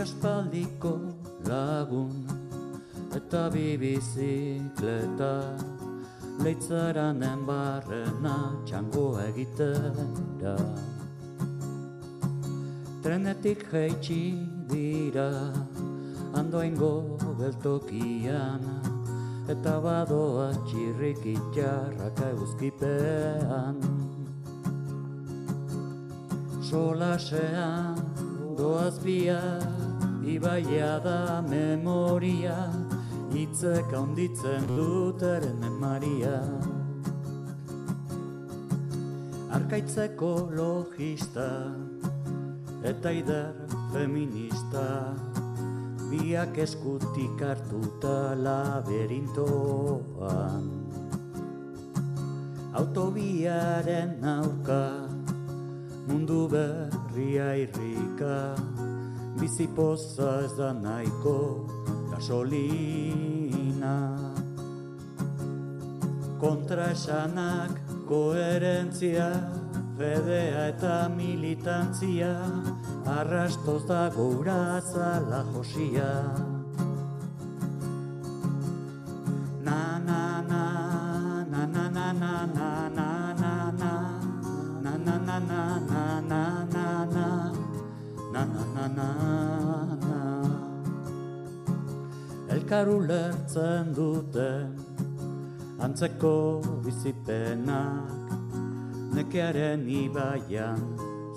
[0.00, 0.94] aspaldiko
[1.44, 2.24] lagun
[3.16, 5.34] eta bi bizikleta
[6.40, 10.56] leitzaranen barrena txango egitera.
[13.02, 14.22] Trenetik jaitsi
[14.70, 15.28] dira
[16.38, 16.94] andoaingo
[17.40, 18.64] geltokian.
[19.52, 23.82] Eta badoa txirrik itxarraka eguzkipean.
[26.70, 27.98] Solasean
[28.56, 29.40] doaz bia
[30.24, 32.70] ibaia da memoria
[33.34, 36.42] hitzek handitzen duteren memaria
[39.52, 41.74] Arkaitzeko logista
[42.86, 43.52] eta ider
[43.92, 45.14] feminista
[46.10, 50.70] biak eskutik hartuta laberintoan
[52.72, 55.08] Autobiaren aurka
[56.08, 58.71] mundu berria irrika
[59.42, 61.66] bizipoza ez da nahiko
[62.12, 63.96] gasolina.
[66.38, 69.28] Kontraesanak koherentzia
[69.98, 72.32] fedea eta militantzia
[73.18, 76.10] arrastoz da gura zala josia
[93.52, 94.76] ulertzen duten
[95.78, 98.08] antzeko bizipenak
[99.12, 100.80] nekearen ibaian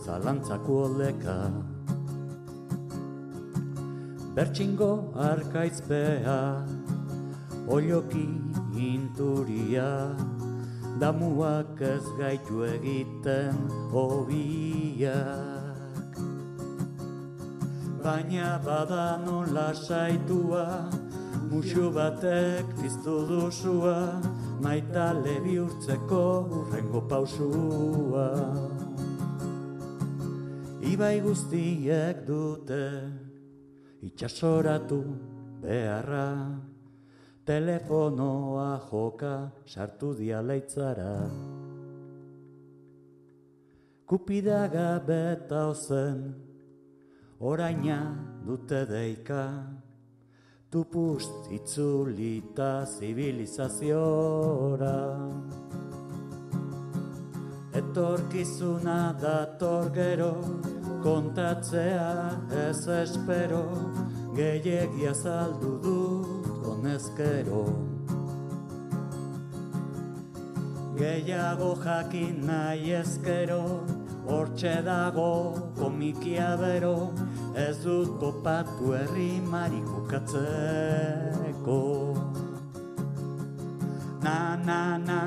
[0.06, 1.52] zalantzako oleka.
[4.36, 6.64] Bertxingo arkaizpea
[7.68, 8.30] Oioki
[8.76, 10.16] inturia
[11.00, 13.56] Damuak ez gaitu egiten
[13.92, 15.16] hobiak.
[18.04, 21.05] Baina bada non lasaitua
[21.50, 24.22] Muxu batek piztu duzua
[24.62, 28.30] Maitale bihurtzeko urrengo pausua.
[30.86, 32.86] Ibai guztiek dute
[34.06, 35.02] itxasoratu
[35.62, 36.62] beharra
[37.46, 41.30] Telefonoa joka sartu dialeitzara
[44.06, 46.20] Kupidaga beta ozen
[47.42, 48.00] oraina
[48.46, 49.42] dute deika
[50.76, 55.00] Tupust itzulita zibilizaziora
[57.80, 60.36] Etorkizuna dator gero
[61.00, 62.12] kontatzea
[62.68, 63.64] ez espero
[64.36, 67.64] gehiegi azaldu dut honezkero.
[71.00, 73.64] Gehiago jakin nahi ezkero
[74.28, 77.14] hortxe dago komikia bero
[77.56, 82.14] ez dut topatu herri marikukatzeko
[84.26, 85.22] Na na na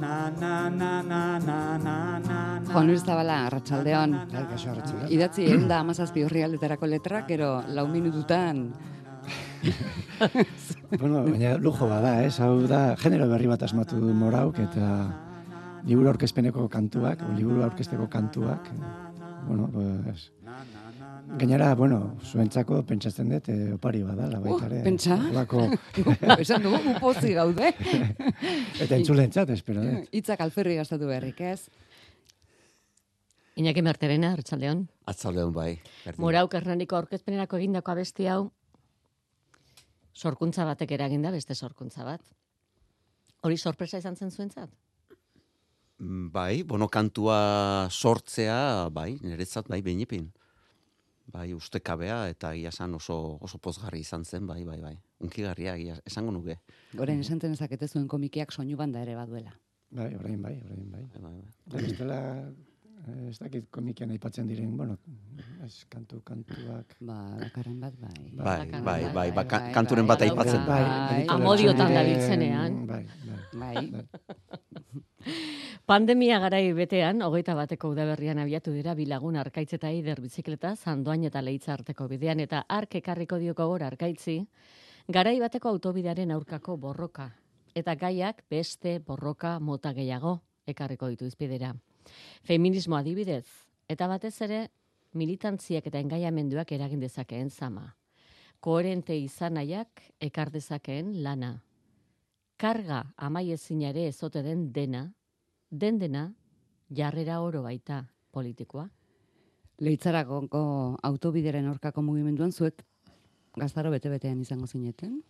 [0.00, 4.10] na na na na na na na Juan Luis Zabala, Arratxaldeon.
[4.32, 5.08] Bai, arratsaldeon.
[5.12, 8.72] Idatzi egun da amazazpi horri aldetarako letrak, gero lau minututan.
[11.00, 12.38] bueno, baina lujo bada, ez?
[12.40, 14.88] Hau da, genero berri bat asmatu du morauk, eta
[15.86, 18.70] liburu aurkezpeneko kantuak, liburu aurkezteko kantuak,
[19.46, 20.30] bueno, pues,
[21.38, 24.82] Gainera, bueno, zuentzako pentsatzen dut, eh, opari badala baita ere.
[24.84, 25.16] pentsa?
[25.30, 25.62] Olako,
[26.42, 27.70] Esan dugu, gupozi gaude.
[28.84, 30.10] eta entzulentzat, espero dut.
[30.20, 31.70] Itzak alferri gastatu beharrik, ez?
[33.56, 34.84] Iñaki Merterena, Arratsaldeon.
[35.08, 35.70] Atzaldeon bai.
[36.04, 36.20] berdin.
[36.24, 38.50] Morauk Hernaniko aurkezpenerako egindako abesti hau
[40.12, 42.22] sorkuntza batek eraginda beste sorkuntza bat.
[43.42, 44.70] Hori sorpresa izan zen zuentzat?
[46.00, 50.30] Mm, Bai, bono kantua sortzea, bai, niretzat bai behinipin.
[51.32, 54.96] Bai, ustekabea eta egia esan oso, oso pozgarri izan zen, bai, bai, bai.
[55.22, 56.58] Unkigarria, egia, esango nuke.
[56.98, 59.54] Goren esan ezakete zuen komikiak soinu banda ere baduela.
[59.92, 61.04] Bai, orain bai, orain bai.
[61.14, 61.82] Bai, bai, bai.
[61.86, 62.18] Bestela,
[63.06, 64.98] eh, ez dakit komikian aipatzen diren, bueno,
[65.64, 66.96] ez kantu, kantuak.
[67.00, 68.30] Ba, dakarren bat, bai.
[68.32, 70.66] Bai, bai, bai, bai, ba, bai, ka- bai, kanturen bai, bat aipatzen.
[70.66, 72.86] bai, Bai, Amodiotan dabiltzenean.
[72.86, 73.40] Bai, bai.
[73.62, 74.04] Bai.
[75.82, 81.40] Pandemia garai betean, hogeita bateko udaberrian abiatu dira bilagun arkaitz eta eider bizikleta, zandoain eta
[81.42, 84.36] leitza arteko bidean, eta ark ekarriko dioko gora arkaitzi,
[85.08, 87.32] garai bateko autobidearen aurkako borroka.
[87.74, 90.36] Eta gaiak beste borroka mota gehiago
[90.70, 91.72] ekarriko ditu izpidera.
[92.46, 93.48] Feminismo adibidez,
[93.88, 94.60] eta batez ere
[95.18, 97.88] militantziak eta engaiamenduak eragin dezakeen zama.
[98.60, 101.56] Koherente izan nahiak ekar dezakeen lana.
[102.56, 105.08] Karga amaiezina ere ezote den dena,
[105.72, 106.26] den dena
[106.92, 108.86] jarrera oro baita politikoa.
[109.82, 110.42] Leitzarako
[111.02, 112.84] autobideren aurkako mugimenduan zuek
[113.58, 115.22] gaztaro bete-betean izango zineten?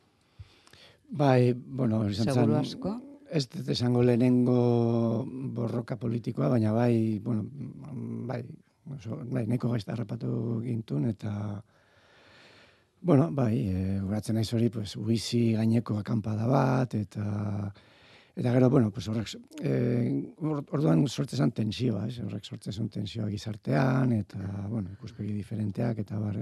[1.08, 2.96] Bai, bueno, izan zen- asko.
[3.32, 5.24] Ez dut esango lehenengo
[5.54, 7.46] borroka politikoa, baina bai, bueno,
[8.28, 8.42] bai,
[8.92, 11.62] oso, bai, neko gaizta harrapatu gintun, eta,
[13.00, 17.72] bueno, bai, e, horatzen naiz hori, pues, uizi gaineko akampada bat, eta,
[18.34, 19.29] eta gero, bueno, pues horrek,
[19.61, 22.19] e, or- orduan sortze zen tensioa, ez?
[22.20, 26.38] horrek sortze zen tensioa gizartean, eta, bueno, ikuspegi diferenteak, eta bar?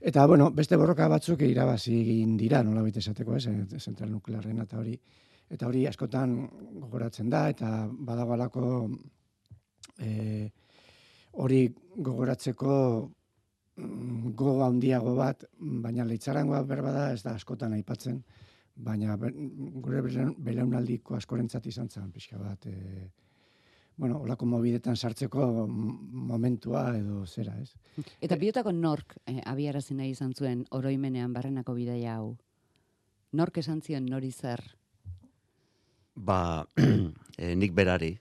[0.00, 4.68] Eta, bueno, beste borroka batzuk irabazi egin dira, nola baita esateko, ez, e, zentral nuklearrena
[4.68, 4.98] eta hori.
[5.48, 6.34] Eta hori askotan
[6.82, 8.90] gogoratzen da, eta badago alako
[9.98, 10.50] e,
[11.32, 11.62] hori
[11.96, 12.74] gogoratzeko
[13.76, 18.22] mm, gogo handiago bat, baina leitzarangoa berbada ez da askotan aipatzen,
[18.78, 23.10] baina gure belaun- belaunaldiko askorentzat izan zen, pixka bat, e,
[23.98, 27.72] bueno, olako mobidetan sartzeko momentua edo zera, ez?
[28.22, 32.36] Eta biotako nork eh, abiarazi nahi izan zuen oroimenean barrenako bidaia hau?
[33.32, 34.62] Nork esan zion nori zer?
[36.14, 38.14] Ba, e, nik berari,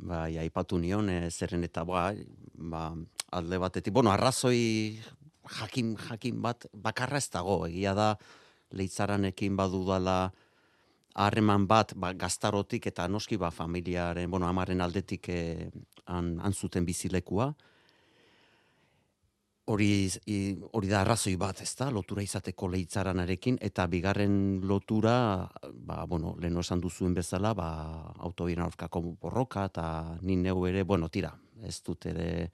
[0.00, 2.10] bai, aipatu nion, e, zerren eta ba,
[2.56, 2.94] ba,
[3.36, 4.98] alde batetik, bueno, arrazoi
[5.60, 8.14] jakin, jakin bat, bakarra ez dago, egia da,
[8.76, 10.30] leitzaranekin badudala
[11.14, 15.40] harreman bat, ba, gaztarotik eta noski ba, familiaren, bueno, amaren aldetik e,
[16.06, 17.50] han, han zuten bizilekua,
[19.70, 20.08] hori
[20.74, 21.90] hori da arrazoi bat, ezta?
[21.94, 24.34] Lotura izateko leitzaranarekin eta bigarren
[24.66, 25.14] lotura,
[25.70, 27.70] ba bueno, leno esan duzuen bezala, ba
[28.18, 29.86] autobien aurkako borroka eta
[30.22, 31.32] ni neu ere, bueno, tira,
[31.62, 32.50] ez dut ere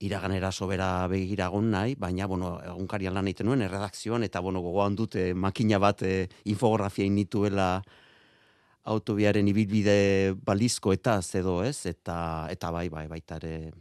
[0.00, 5.32] iraganera sobera begiragon nahi, baina, bueno, egunkarian lan egiten nuen, erredakzioan, eta, bueno, gogoan dute
[5.34, 7.82] makina bat e, infografia inituela
[8.88, 13.72] autobiaren ibilbide balizko eta edo ez, eta, eta bai, bai, baita ere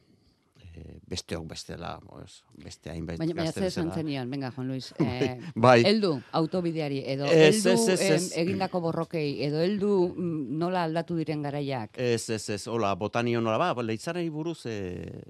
[0.73, 1.93] e, besteok bestela,
[2.23, 4.93] ez, beste hainbait Baina, baina zer esan zenion, venga, Juan Luis.
[5.07, 10.57] Eh, Bai, Eldu autobideari, edo Ez, eldu ez, ez, em, egindako borrokei, edo eldu mm,
[10.57, 11.93] nola aldatu diren garaiak.
[11.93, 15.21] Ez, ez, ez, hola, botanio nola, ba, leitzarei buruz, e,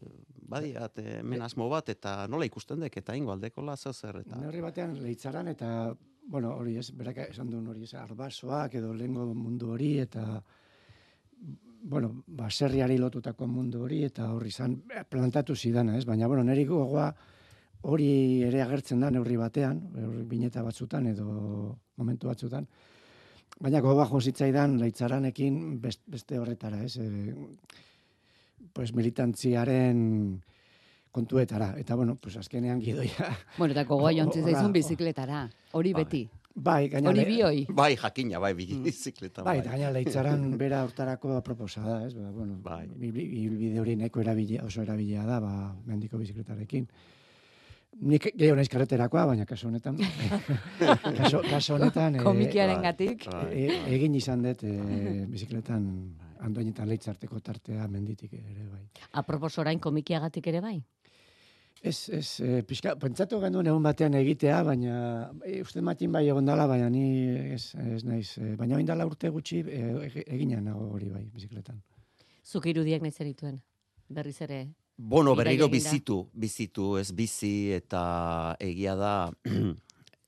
[0.47, 4.39] badiat, hemen asmo bat, eta nola ikusten dek, eta ingo aldekola zer, eta...
[4.41, 5.69] Neurri batean leitzaran eta,
[6.27, 10.41] bueno, hori ez, berak esan duen hori ez, arbasoak edo lehengo mundu hori eta,
[11.87, 16.05] bueno, baserriari lotutako mundu hori eta horri izan plantatu zidana, ez?
[16.05, 17.07] Baina, bueno, niri gogoa
[17.87, 21.27] hori ere agertzen da neurri batean, neurri bineta batzutan edo
[21.97, 22.67] momentu batzutan.
[23.59, 26.97] Baina gogoa jo zitzaidan leitzaranekin best- beste horretara, ez?
[26.97, 27.33] E,
[28.77, 30.41] pues militantziaren
[31.11, 31.73] kontuetara.
[31.81, 35.47] Eta, bueno, pues azkenean gidoia Bueno, eta gogoa jontzi zaizun bizikletara.
[35.73, 36.03] Hori Bai.
[36.03, 36.27] beti.
[36.57, 37.65] Bai, gaina Hori bioi.
[37.69, 39.63] Bai, jakina, bai, bizikleta, Bai, bai.
[39.63, 42.13] eta gaina leitzaran bera hortarako aproposa da, ez?
[42.17, 42.85] Ba, bueno, Bai.
[43.09, 45.53] ibilbide hori nahiko erabilia, oso erabilia da, ba,
[45.85, 46.87] mendiko bizikletarekin.
[47.97, 49.97] Nik gehiago naiz karreterakoa, baina kaso honetan,
[51.17, 53.25] kaso, kaso honetan, eh, Komikiaren gatik.
[53.29, 53.93] Bai, e- bai.
[53.97, 54.73] egin izan dut e,
[55.29, 55.85] bizikletan
[56.41, 58.83] andoinetan leitzarteko tartea menditik ere, bai.
[59.13, 60.77] Apropos orain komikiagatik ere bai.
[61.83, 64.95] Ez, ez, e, pixka, pentsatu genuen egun batean egitea, baina
[65.45, 67.03] e, uste matin bai egon dala, baina ni
[67.53, 71.23] ez, ez naiz, e, baina oin dala urte gutxi e, eg- egina nago hori bai,
[71.33, 71.77] bizikletan.
[72.43, 73.61] Zuk irudiak nahi zerituen.
[74.09, 74.63] Berriz ere.
[74.97, 79.11] Bueno, Bidaia berriro bizitu, bizitu, ez bizi, eta egia da,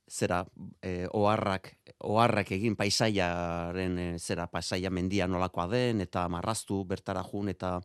[0.10, 0.44] zera,
[0.82, 1.72] e, oharrak,
[2.10, 7.78] oharrak egin paisaiaren, e, zera, paisaia mendia nolakoa den, eta marraztu bertara jun, eta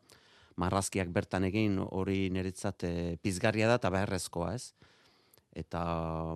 [0.57, 4.73] marrazkiak bertan egin, hori niretzat e, pizgarria da, eta beharrezkoa, ez?
[5.55, 5.85] Eta,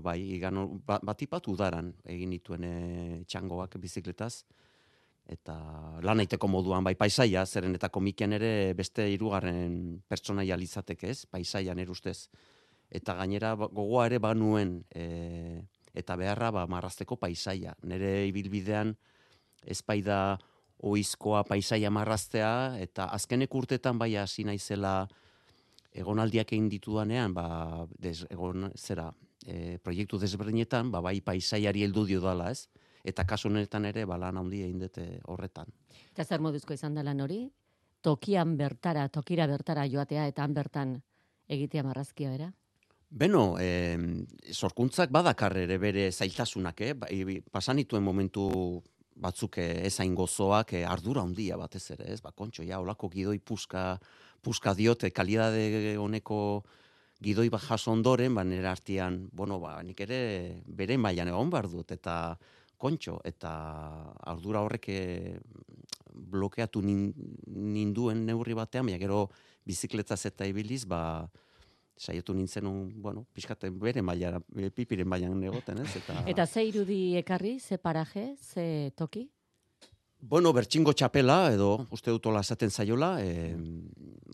[0.04, 2.74] bai, igan, ba, batipat udaran egin nituen e,
[3.26, 4.44] txangoak bizikletaz,
[5.28, 5.54] eta
[6.02, 11.74] lan aiteko moduan bai paisaia, zeren eta komikian ere beste hirugarren pertsonaia litzateke ez, paisaia
[11.76, 12.30] nere ustez.
[12.88, 15.60] Eta gainera ba- gogoa ere banuen e,
[15.94, 17.74] eta beharra ba, marrazteko paisaia.
[17.82, 18.94] Nere ibilbidean
[19.66, 20.38] ezpaida
[20.78, 25.08] oizkoa paisaia marraztea, eta azkenek urtetan bai hasi naizela
[25.92, 29.08] egonaldiak egin ditudanean, ba, des, egon, zera,
[29.46, 32.68] e, proiektu desberdinetan, ba, bai paisaiari heldu dio dala, ez?
[33.08, 35.70] eta kasu honetan ere ba lan handia egin dute horretan.
[36.12, 37.40] Eta zer moduzko izan da lan hori?
[38.02, 40.96] Tokian bertara, tokira bertara joatea eta han bertan
[41.48, 42.52] egitea marrazkia bera?
[43.10, 43.96] Beno, eh,
[44.52, 46.92] sorkuntzak badakar ere bere zailtasunak, eh?
[46.92, 48.82] Bai, pasanituen momentu
[49.16, 52.20] batzuk eh, ezain gozoak eh, ardura handia batez ere, ez?
[52.20, 53.98] Ba, kontxo, ja, olako gidoi puska,
[54.44, 56.64] puska diote, kalidade honeko
[57.24, 60.20] gidoi bat jaso ondoren, ba, nire artian, bueno, ba, nik ere
[60.66, 62.36] bere mailan egon behar dut, eta
[62.76, 63.50] kontxo, eta
[64.28, 65.38] ardura horrek eh,
[66.12, 67.08] blokeatu nin,
[67.48, 69.30] ninduen neurri batean, baina gero
[69.64, 71.30] bizikletaz eta ibiliz, ba,
[71.98, 72.68] saiatu nintzen,
[73.02, 75.96] bueno, pixkat bere mailara, eh, pipiren mailan egoten, ez?
[75.96, 79.28] Eta, Eta ze irudi ekarri, ze paraje, ze toki?
[80.20, 83.54] Bueno, bertxingo txapela, edo uste dut hola esaten zaiola, eh,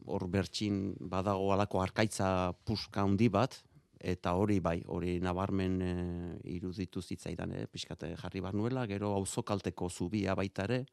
[0.06, 3.59] hor bertxin badago alako arkaitza puska handi bat,
[4.04, 5.92] eta hori bai, hori nabarmen e,
[6.54, 10.85] iruditu zitzaidan, eh, pixkate jarri bar nuela, gero auzokalteko zubia baita ere,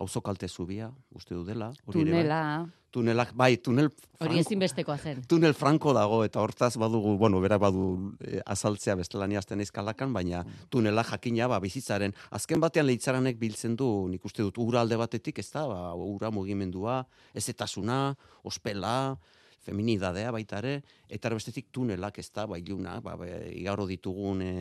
[0.00, 1.68] auzokalte zubia, uste du dela.
[1.86, 1.92] bai.
[1.92, 5.22] Tunela, Tunelak, bai, tunel Hori franko- ezinbestekoa zen.
[5.26, 10.44] tunel franko dago eta hortaz badugu, bueno, berak badu e, azaltzea bestelania azten izkalakan, baina
[10.68, 12.12] tunela jakina ba, bizitzaren.
[12.30, 16.30] Azken batean leitzaranek biltzen du, nik uste dut, ura alde batetik, ez da, ba, ura
[16.30, 19.16] mugimendua, ezetasuna, ospela,
[19.62, 20.74] feminidadea baita ere,
[21.08, 24.54] eta bestetik tunelak ez da, ba, iluna, ba, ba, igauro ditugun e,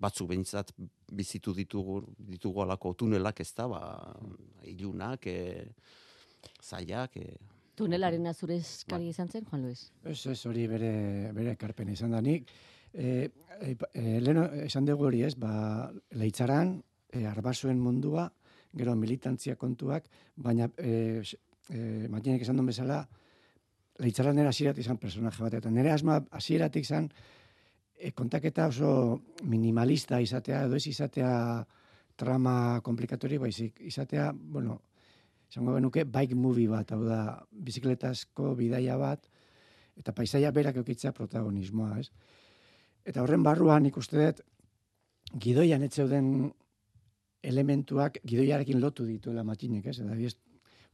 [0.00, 0.74] batzuk behintzat
[1.12, 3.80] bizitu ditugu, ditugu alako tunelak ez da, ba,
[4.68, 5.64] ilunak, e,
[6.60, 9.86] zaiak, e, Tunelaren azure eskari izan zen, Juan Luis?
[10.04, 10.92] Ez, ez, hori bere,
[11.32, 12.50] bere ekarpen izan da nik.
[12.92, 13.30] E,
[13.64, 14.18] e, e,
[14.66, 15.88] esan dugu hori ez, ba,
[16.20, 16.74] leitzaran,
[17.08, 18.26] e, arbasuen mundua,
[18.76, 21.22] gero militantzia kontuak, baina e,
[21.72, 21.80] e,
[22.36, 23.06] esan duen bezala,
[24.00, 27.10] leitzaran nera hasierat izan personaje bat, eta nire asma hasieratik izan,
[27.98, 31.32] e, kontaketa oso minimalista izatea, edo ez izatea
[32.16, 34.80] trama komplikatori, baizik izatea, bueno,
[35.50, 37.20] esango genuke bike movie bat, hau da,
[37.52, 39.28] bizikletazko bidaia bat,
[39.98, 42.08] eta paisaia berak eukitzea protagonismoa, ez?
[43.04, 44.40] Eta horren barruan ikuste dut,
[45.42, 46.50] gidoian ez zeuden
[47.42, 49.98] elementuak gidoiarekin lotu dituela matinek, ez?
[50.00, 50.16] Eta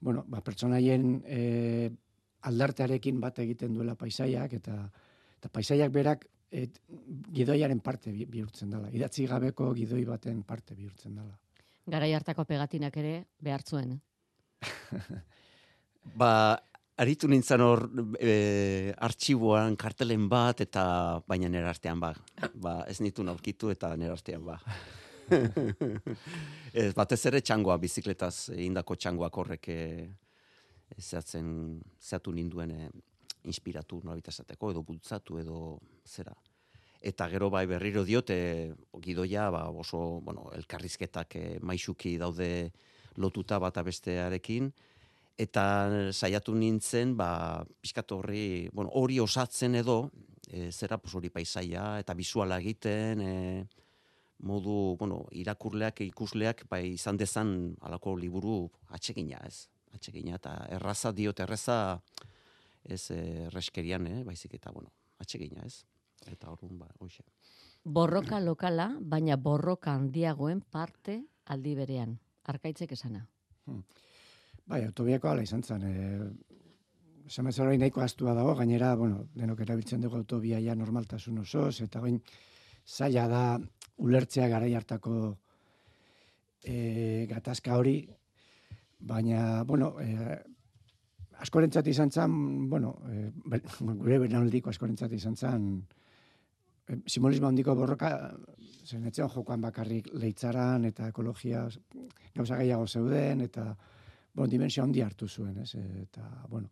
[0.01, 1.91] bueno, ba, pertsonaien e,
[2.43, 4.77] aldartearekin bat egiten duela paisaiak, eta,
[5.39, 6.81] eta paisaiak berak et,
[7.35, 8.91] gidoiaren parte bi- bihurtzen dela.
[8.95, 11.39] Idatzi gabeko gidoi baten parte bihurtzen dela.
[11.89, 13.99] Garai hartako pegatinak ere behartzuen.
[16.19, 16.59] Ba,
[16.99, 17.85] aritu nintzen hor
[18.19, 22.15] e, artxiboan kartelen bat, eta baina nera artean ba.
[22.55, 24.59] ba ez nitu aurkitu eta nera artean ba.
[26.73, 29.81] ez, batez ere txangoa, bizikletaz indako txangoak horrek e,
[30.97, 32.91] zehatzen, zehatu ninduen e,
[33.45, 35.59] inspiratu nolabait esateko, edo bultzatu, edo
[36.07, 36.35] zera.
[36.99, 42.73] Eta gero bai berriro diote gidoia ba, oso bueno, elkarrizketak e, maixuki daude
[43.17, 44.73] lotuta bata bestearekin,
[45.39, 45.65] eta
[46.11, 50.11] saiatu nintzen, ba, pixkat horri, bueno, hori osatzen edo,
[50.51, 53.35] e, zera, pues, hori paisaia, eta bisuala egiten, e,
[54.43, 58.61] modu, bueno, irakurleak, ikusleak, bai, izan dezan alako liburu
[58.95, 59.69] atsegina, ez?
[59.95, 62.01] Atsegina, eta erraza diot, erraza,
[62.85, 64.23] ez erreskerian, eh?
[64.25, 65.85] baizik eta, bueno, atsegina, ez?
[66.27, 67.25] Eta horren, ba, hoxe.
[67.85, 72.19] Borroka lokala, baina borroka handiagoen parte aldi berean.
[72.49, 73.23] Arkaitzek esana.
[74.69, 75.85] Bai, autobiako ala izan zen.
[75.89, 76.57] E,
[77.29, 81.81] esan bezala hori nahiko astua dago, gainera, bueno, denok erabiltzen dugu autobia ja normaltasun osoz,
[81.85, 82.21] eta bain
[82.85, 83.43] zaila da
[84.05, 85.15] ulertzea garai hartako
[86.65, 88.01] e, gatazka hori,
[88.99, 90.39] baina, bueno, e,
[91.39, 93.31] askorentzat izan zen, bueno, e,
[93.81, 95.69] gure benaldiko askorentzat izan zen,
[96.87, 98.13] e, simbolismo handiko borroka,
[98.85, 101.67] zen etxean jokoan bakarrik leitzaran eta ekologia
[102.35, 103.71] gauza gehiago zeuden, eta
[104.33, 105.75] bueno, dimensio handi hartu zuen, ez?
[105.75, 106.71] Eta, bueno,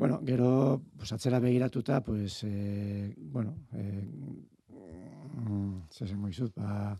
[0.00, 4.08] bueno, gero, pues, atzera begiratuta, pues, eh, bueno, eh,
[5.34, 6.98] mm, zer esango dizut, ba,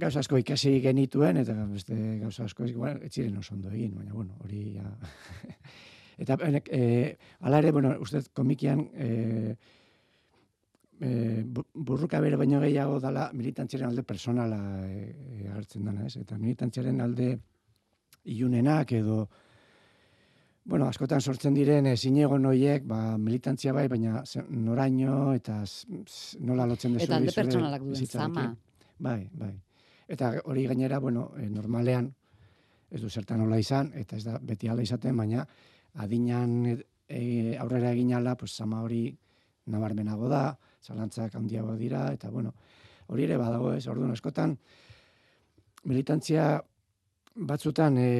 [0.00, 4.14] gauza asko ikasi genituen, eta beste gauza asko, bueno, ez ziren oso ondo egin, baina,
[4.16, 4.86] bueno, hori ja...
[6.22, 9.54] eta, benek, eh, ala ere, bueno, uste dut komikian, eh,
[11.00, 16.16] bu- burruka bere baino gehiago dala militantziaren alde personala agertzen dana, ez?
[16.20, 17.38] Eta militantziaren alde
[18.24, 19.22] ilunenak edo
[20.70, 25.62] bueno, askotan sortzen diren ezinegon hoiek, ba, militantzia bai, baina noraino eta
[26.46, 28.44] nola lotzen dezu eta alde pertsonalak duen zama.
[29.00, 29.54] Bai, bai.
[30.10, 32.10] Eta hori gainera, bueno, e, normalean
[32.90, 35.44] ez du zertan nola izan, eta ez da beti ala izaten, baina
[36.02, 37.20] adinan e,
[37.62, 39.04] aurrera egin ala, pues, zama hori
[39.70, 42.54] nabarmenago da, zalantzak handiago dira, eta bueno,
[43.06, 44.56] hori ere badago ez, orduan askotan,
[45.86, 46.56] militantzia
[47.36, 48.10] batzutan e,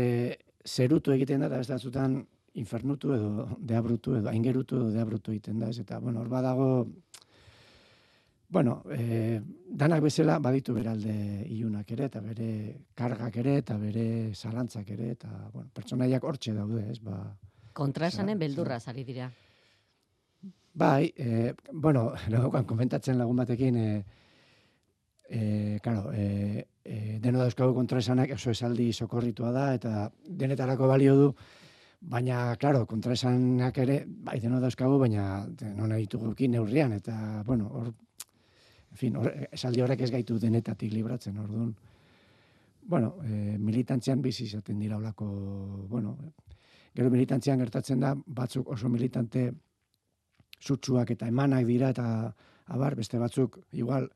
[0.64, 2.20] zerutu egiten da, eta beste batzutan
[2.60, 6.70] infernutu edo deabrutu edo aingerutu edo deabrutu egiten da, ez, eta, bueno, hor badago,
[8.50, 9.40] bueno, e,
[9.70, 11.14] danak bezala baditu beralde
[11.46, 12.50] ilunak ere, eta bere
[12.98, 17.22] kargak ere, eta bere zalantzak ere, eta, bueno, pertsonaiak hortxe daude, ez, ba,
[17.72, 19.30] Kontraesanen Zara, beldurra zari dira.
[20.74, 24.04] Bai, e, bueno, legokan komentatzen lagun batekin, e,
[25.28, 31.32] e, claro, e, e, deno dauzkagu kontraesanak oso esaldi sokorritua da, eta denetarako balio du,
[32.00, 37.92] baina, claro, kontraesanak ere, bai, deno dauzkagu, baina non ditugukin neurrian, eta, bueno, hor,
[38.96, 41.74] fin, hor, esaldi horrek ez gaitu denetatik libratzen, orduan.
[42.90, 45.26] Bueno, e, militantzian bizi izaten dira olako,
[45.88, 46.16] bueno,
[46.94, 49.50] gero militantzian gertatzen da, batzuk oso militante
[50.60, 52.06] sutsuak eta emanak dira eta
[52.74, 54.08] abar, beste batzuk igual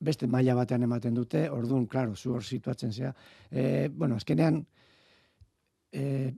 [0.00, 3.12] beste maila batean ematen dute, orduan, klaro, zu hor situatzen zea.
[3.50, 4.62] E, bueno, azkenean,
[5.92, 6.32] e,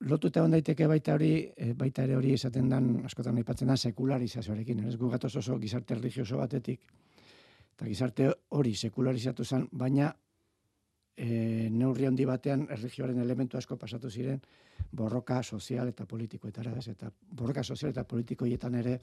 [0.00, 4.84] lotuta egon daiteke baita hori, e, baita ere hori esaten dan, askotan aipatzen da, sekularizazioarekin.
[4.88, 6.80] Ez gu oso gizarte religioso batetik,
[7.74, 10.14] eta gizarte hori sekularizatu zen, baina
[11.16, 14.40] e, neurri handi batean erlijioaren elementu asko pasatu ziren
[14.92, 16.88] borroka sozial eta politikoetara, ez?
[16.88, 18.98] Eta borroka sozial eta politikoietan ere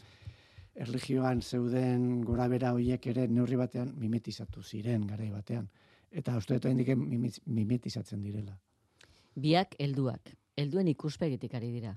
[0.76, 5.70] erlijioan zeuden gorabera hoiek ere neurri batean mimetizatu ziren garai batean.
[6.12, 8.58] Eta uste dut mimi- mimetizatzen direla.
[9.36, 10.36] Biak helduak.
[10.56, 11.94] Helduen ikuspegitik ari dira.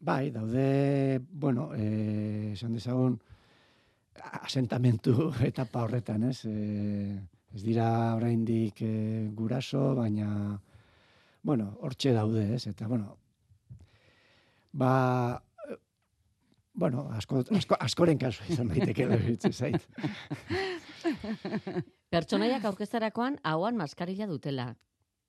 [0.00, 3.18] Bai, daude, bueno, eh, esan dezagun,
[4.42, 6.40] asentamentu etapa horretan, ez?
[6.48, 7.18] Eh,
[7.54, 10.58] ez dira oraindik eh, guraso, baina,
[11.42, 12.66] bueno, hortxe daude, ez?
[12.70, 13.18] Eta, bueno,
[14.72, 15.42] ba,
[16.72, 19.84] bueno, asko, asko, askoren kasu izan daiteke iruditzen zait.
[22.14, 24.72] Pertsonaiak aurkezterakoan hauan maskarilla dutela.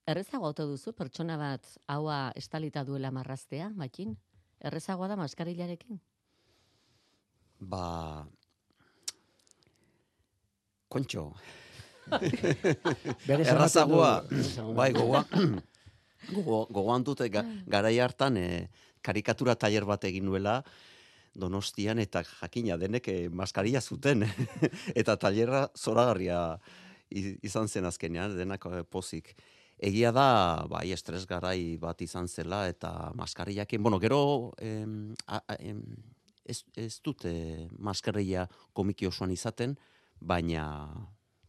[0.06, 4.16] Errezago ote duzu pertsona bat haua estalita duela marraztea, makin?
[4.60, 6.00] Errezagoa da maskarillarekin?
[7.60, 8.26] Ba...
[10.92, 11.30] Kontxo,
[13.30, 14.10] Errazagoa,
[14.76, 15.54] bai, gogoan,
[16.36, 18.48] gogo, gogoan dute ga, garai hartan e,
[19.00, 20.58] karikatura tailer bat egin nuela,
[21.32, 24.26] Donostian eta jakina denek eh, maskaria zuten.
[25.00, 26.58] Eta tailerra zoragarria
[27.08, 29.32] izan zen azkenean denak eh, pozik.
[29.82, 35.56] Egia da, bai, estres garai bat izan zela eta maskariakin, bueno, gero em, a, a,
[35.58, 35.80] em,
[36.46, 37.32] ez, ez dute
[37.82, 39.74] maskarilla komiki osoan izaten,
[40.20, 40.64] baina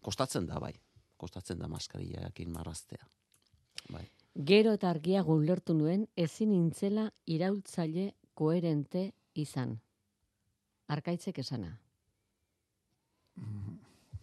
[0.01, 0.73] kostatzen da, bai.
[1.21, 3.05] Kostatzen da maskariakin marraztea.
[3.93, 4.03] Bai.
[4.33, 9.77] Gero eta argia gulertu nuen ezin nintzela iraultzaile koherente izan.
[10.89, 11.77] Arkaitzek esana.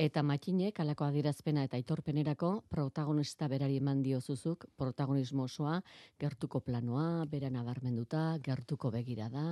[0.01, 5.75] Eta matxinek alako adierazpena eta aitorpenerako protagonista berari eman diozuzuk protagonismo osoa,
[6.23, 9.43] gertuko planoa, bera nabarmenduta, gertuko begirada.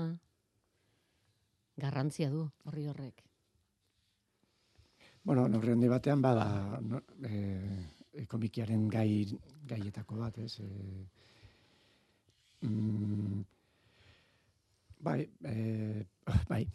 [1.76, 3.20] Garrantzia du horri horrek.
[5.28, 6.48] Bueno, neurri handi batean bada
[6.80, 9.28] no, e, komikiaren gai,
[9.68, 10.64] gaietako bat, ez?
[10.64, 11.04] E,
[12.64, 13.44] mm,
[15.00, 16.04] bai, e,
[16.48, 16.66] bai.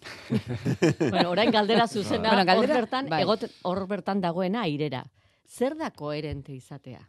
[1.14, 3.22] bueno, orain galdera zuzena, Bueno, galdera- hor bertan, bai.
[3.24, 5.06] egot, hor bertan dagoena airera.
[5.48, 7.02] Zer da koherente izatea?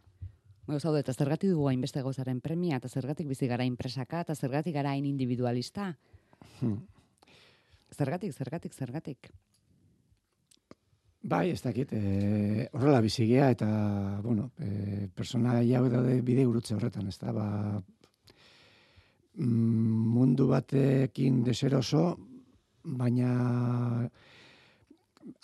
[0.67, 4.75] Bueno, zaude, eta zergatik dugu hainbeste gauzaren premia, eta zergatik bizi gara inpresaka, eta zergatik
[4.75, 5.91] gara hain individualista.
[6.61, 6.79] Hmm.
[7.95, 9.29] Zergatik, zergatik, zergatik.
[11.25, 13.67] Bai, ez dakit, e, horrela bizigea eta,
[14.23, 17.47] bueno, e, persona hau daude bide gurutze horretan, ez da, ba,
[19.37, 22.05] mundu batekin deseroso,
[22.85, 23.31] baina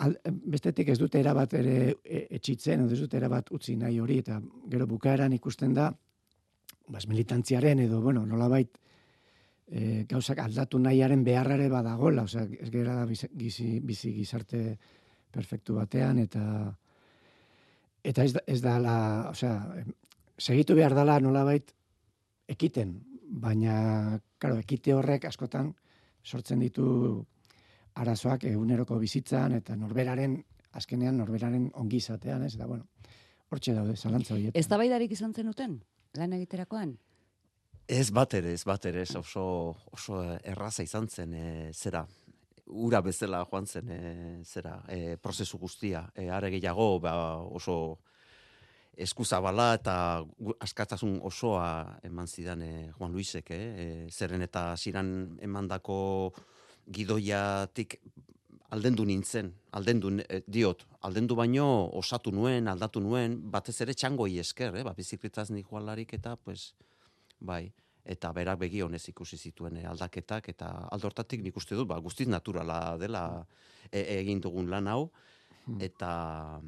[0.04, 4.40] al, bestetik ez dute erabat ere e, etxitzen, ez dute erabat utzi nahi hori, eta
[4.70, 5.90] gero bukaeran ikusten da,
[6.88, 8.78] bas, militantziaren edo, bueno, nolabait,
[9.70, 14.64] e, gauzak aldatu nahiaren beharrare badagola, osea, ez gera bizi, bizi, bizi gizarte
[15.30, 16.44] perfektu batean, eta
[18.02, 18.96] eta ez da, ez da la,
[19.30, 19.84] osea,
[20.40, 21.74] segitu behar dala nolabait
[22.50, 22.96] ekiten,
[23.30, 25.70] baina, claro, ekite horrek askotan
[26.24, 26.86] sortzen ditu
[28.00, 30.36] arazoak eguneroko bizitzan eta norberaren,
[30.78, 32.86] azkenean norberaren ongizatean, ez da, bueno,
[33.50, 34.58] hortxe daude, zalantza horietan.
[34.58, 35.78] Ez tabaidarik izan zenuten,
[36.18, 36.96] lan egiterakoan?
[37.90, 39.44] Ez bat ere, ez bat ere, oso,
[39.90, 42.04] oso erraza izan zen, e, zera,
[42.70, 44.00] ura bezala joan zen, e,
[44.46, 46.04] zera, e, prozesu guztia.
[46.14, 47.98] E, are gehiago, ba, oso
[49.00, 49.94] eskuzabala eta
[50.60, 53.66] askatasun osoa eman zidan e, Juan Luisek, eh?
[53.84, 56.00] E, zeren eta ziran emandako
[56.90, 58.00] gidoiatik
[58.70, 61.66] aldendu nintzen, aldendu eh, diot, aldendu baino
[61.98, 65.66] osatu nuen, aldatu nuen, batez ere txangoi esker, eh, ba, bizikletaz nik
[66.14, 66.74] eta, pues,
[67.40, 67.72] bai,
[68.04, 72.28] eta berak begi honez ikusi zituen eh, aldaketak, eta aldortatik nik uste dut, ba, guztiz
[72.28, 73.44] naturala dela
[73.90, 75.10] e, egin dugun lan hau,
[75.80, 76.60] eta,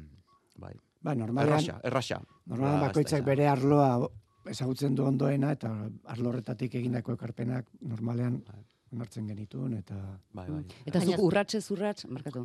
[0.57, 2.21] bai, Ba, normalean, erraxa, erraxa.
[2.47, 4.07] normalean Ba, bakoitzak bere arloa
[4.49, 5.71] ezagutzen du ondoena, eta
[6.11, 8.61] arlo horretatik egindako ekarpenak normalean Bai.
[8.93, 9.95] onartzen genituen, eta
[10.33, 10.61] Bai, bai.
[10.85, 12.43] Eta Baina- zuk urratsez urrats, markatu.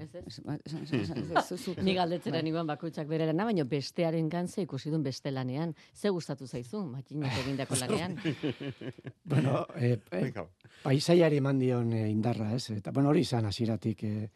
[0.00, 1.76] Ez, ez.
[1.82, 5.74] Ni galdetzera nigoan bakoitzak bere lana, baina bestearen gantze ikusi duen beste lanean.
[5.94, 8.16] Ze gustatu zaizu, makinak egindako lanean.
[9.24, 10.32] bueno, e, e,
[10.82, 12.70] paisaiari eman dion e, indarra, ez?
[12.70, 14.30] Eta, bueno, hori izan hasieratik e,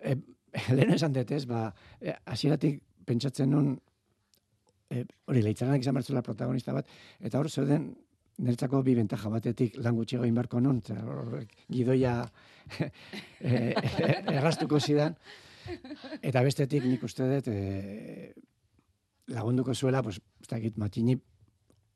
[0.00, 0.16] e,
[0.76, 1.44] lehen esan dut, ez?
[1.48, 1.68] Ba,
[2.00, 3.74] e, hasieratik pentsatzen nun,
[4.90, 6.88] e, hori, leitzaranak izan bertzula protagonista bat,
[7.20, 7.92] eta hor zeuden
[8.36, 12.16] niretzako bi bentaja batetik lan gutxiago egin eta horrek gidoia
[13.40, 13.72] e,
[14.34, 15.16] errastuko zidan,
[16.22, 18.32] eta bestetik nik uste dut e,
[19.28, 21.16] lagunduko zuela, pues, ez dakit, matini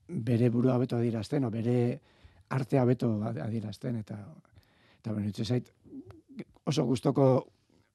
[0.09, 2.01] bere burua beto adierazten, o bere
[2.51, 4.19] artea beto adierazten, eta
[5.01, 5.71] eta itse zait,
[6.67, 7.27] oso gustoko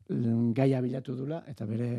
[0.08, 1.90] gaia bilatu dula, eta bere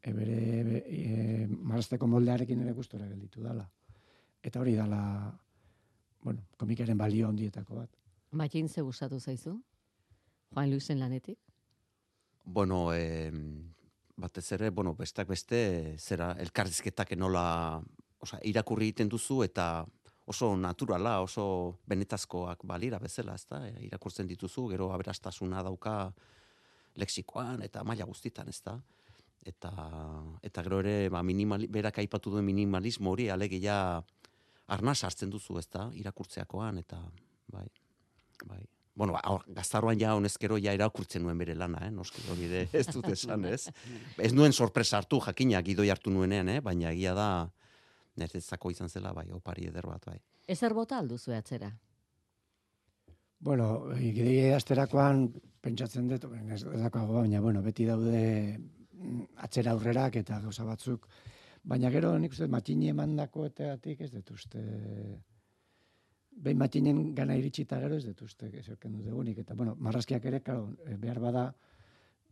[0.00, 3.66] e, bere e, marasteko moldearekin ere gustora gelditu dala.
[4.42, 5.00] Eta hori dala,
[6.24, 7.90] bueno, komikaren balio handietako bat.
[8.32, 9.58] Makin ze gustatu zaizu?
[10.54, 11.38] Juan Luisen lanetik?
[12.44, 13.30] Bueno, eh,
[14.16, 17.80] batez ere, bueno, besteak beste, zera, elkarrizketak nola,
[18.20, 19.84] osea, irakurri egiten duzu eta
[20.30, 23.66] oso naturala, oso benetazkoak balira bezala, ezta?
[23.68, 26.12] E, irakurtzen dituzu, gero aberastasuna dauka
[27.00, 28.78] lexikoan eta maila guztitan, ezta?
[29.46, 29.72] Eta,
[30.44, 33.76] eta gero ere, ba, minimali, berak aipatu duen minimalismo hori, alegia
[34.70, 35.88] arnaz hartzen duzu, ezta?
[35.96, 37.00] Irakurtzeakoan, eta,
[37.52, 37.66] bai,
[38.44, 38.60] bai.
[39.00, 39.22] Bueno, ba,
[39.56, 41.90] gaztaroan ja honezkero ja irakurtzen nuen bere lana, eh?
[41.94, 43.70] noski hori de, ez dut esan, ez?
[44.18, 46.60] Ez nuen sorpresa hartu, jakina, gidoi hartu nuenean, eh?
[46.60, 47.28] baina egia da,
[48.20, 50.18] niretzako izan zela, bai, opari eder bat, bai.
[50.50, 51.70] Ezer bota alduzu atzera?
[53.40, 58.22] Bueno, gidei edasterakoan pentsatzen dut, ez daukago, baina bueno, beti daude
[58.58, 61.08] mm, atzera aurrerak eta gauza batzuk.
[61.62, 64.32] Baina gero nik uste matini emandako eteatik ez dut
[66.40, 69.42] behin matinen gana iritsi eta gero ez dut uste ezerken dut egunik.
[69.44, 71.46] Eta bueno, marrazkiak ere, claro, eh, behar bada,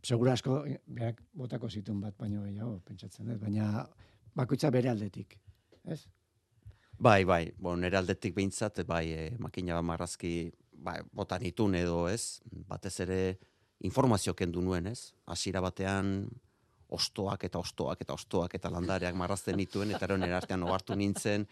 [0.01, 3.41] segura asko eh, berak botako zituen bat baino gehiago, pentsatzen dut.
[3.41, 3.85] Baina
[4.35, 5.37] bakoitza bere aldetik,
[5.85, 6.05] ez?
[6.99, 10.51] Bai, bai, bon, nire aldetik behintzat, bai, e, makina marrazki,
[10.83, 12.39] bai, botan itun edo, ez?
[12.69, 13.19] Batez ere
[13.85, 15.11] informazio kendu nuen, ez?
[15.29, 16.27] Hasiera batean
[16.89, 21.45] ostoak eta ostoak eta ostoak eta landareak marrazten nituen, eta eron artean ohartu nintzen,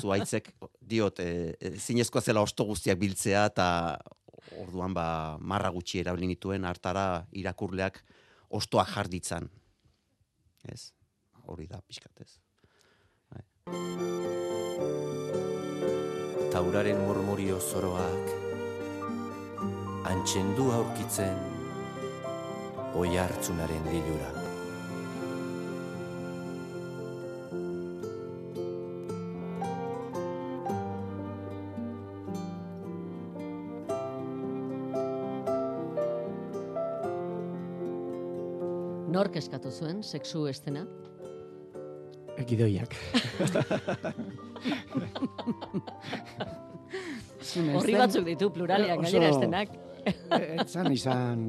[0.00, 3.68] zuaitzek, diot, e, e, zinezkoa zela osto guztiak biltzea, eta
[4.62, 5.06] orduan ba,
[5.38, 8.02] marra gutxi erabili nituen, hartara irakurleak
[8.58, 9.48] ostoak jarditzan.
[10.66, 10.90] Ez?
[11.46, 12.40] Hori da, pixkat, ez?
[16.56, 18.45] tauraren murmurio zoroak
[20.06, 21.38] antxendu aurkitzen
[22.96, 24.30] oi hartzunaren lilura.
[39.16, 40.84] Nork eskatu zuen, sexu estena?
[42.36, 42.94] Ekidoiak.
[47.56, 49.85] Horri batzuk ditu pluralean, gainera estenak.
[50.06, 51.40] Etzan izan,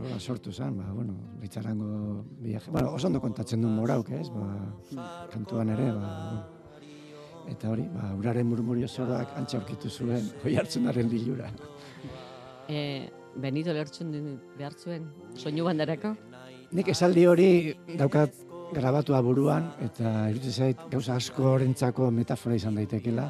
[0.00, 2.70] hola, sortu zan, ba, bueno, bitzarango viaje.
[2.70, 4.28] Bueno, oso ondo kontatzen du morauk, ez?
[4.32, 6.44] Ba, kantuan ere, ba, bueno.
[7.52, 11.52] Eta hori, ba, uraren murmurio zoroak antxe aurkitu zuen, hoi hartzunaren bilura.
[12.68, 12.80] E,
[13.36, 14.10] Benito lertxun
[14.56, 16.14] behar zuen, soinu bandarako?
[16.72, 17.48] Nik esaldi hori
[18.00, 18.40] daukat
[18.74, 23.28] grabatua buruan, eta iruditzen zait gauza asko horrentzako metafora izan daitekela.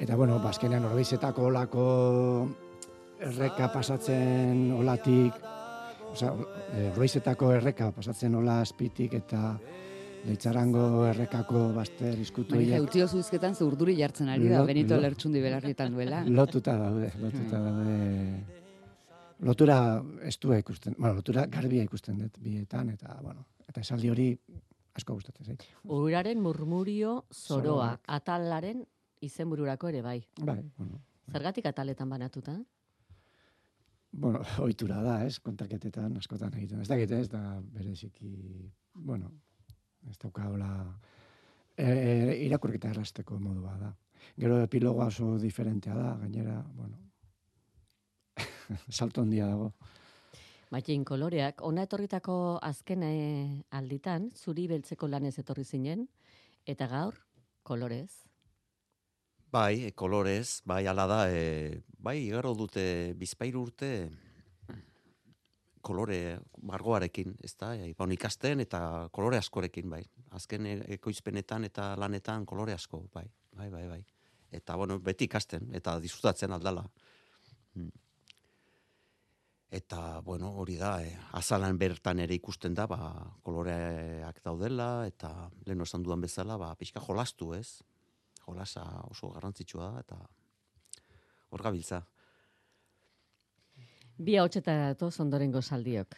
[0.00, 1.86] Eta, bueno, bazkenean orbeizetako olako
[3.20, 5.34] erreka pasatzen olatik,
[6.12, 6.32] osea,
[6.92, 9.58] orbeizetako erreka pasatzen ola azpitik, eta
[10.26, 14.94] leitzarango errekako bazter izkutu Marija, horiek utio zuizketan ze urduri jartzen ari da, Lo- Benito
[14.96, 16.22] lo- Lertxundi belarrietan duela.
[16.40, 18.58] lotuta daude, lotuta daude.
[19.40, 19.76] Lotura
[20.28, 24.26] estua ikusten, bueno, lotura garbia ikusten dut bietan, eta, bueno, eta esaldi hori
[24.98, 25.62] asko gustatzen zait.
[25.84, 28.00] Uraren murmurio zoroa, Zoroak.
[28.18, 28.82] atalaren
[29.24, 30.18] izenbururako ere bai.
[30.44, 31.00] Bai, bueno,
[31.32, 32.58] Zergatik ataletan banatuta?
[34.12, 36.82] Bueno, ohitura da, ez, kontaketetan askotan egiten.
[36.82, 38.32] Ez dakit, ez da bereziki,
[38.94, 39.32] bueno,
[40.08, 40.70] ez dauka hola
[41.76, 43.94] e, e, irakurketa errasteko modua da.
[44.40, 46.98] Gero epilogoa oso diferentea da, gainera, bueno,
[48.88, 49.72] salto handia dago.
[50.70, 56.06] Matxin koloreak, ona etorritako azken eh, alditan, zuri beltzeko lanez etorri zinen,
[56.62, 57.16] eta gaur,
[57.66, 58.29] kolorez.
[59.50, 63.88] Bai, e, kolorez, bai, ala da, e, bai, igaro dute bizpairu urte
[65.82, 70.04] kolore margoarekin, ez da, e, baun ikasten eta kolore askorekin, bai.
[70.38, 73.26] Azken e- ekoizpenetan eta lanetan kolore asko, bai,
[73.58, 74.00] bai, bai, bai.
[74.54, 76.86] Eta, bueno, beti ikasten, eta disfrutatzen aldala.
[77.74, 77.90] Mm.
[79.82, 81.10] Eta, bueno, hori da, e,
[81.42, 83.00] azalan bertan ere ikusten da, ba,
[83.42, 87.80] koloreak daudela, eta lehen esan dudan bezala, ba, pixka jolastu, ez?
[88.50, 90.18] Jolasa oso garrantzitsua da, eta
[91.50, 92.00] hor gabiltza.
[94.20, 96.16] Bi hau datoz ondorengo saldiok.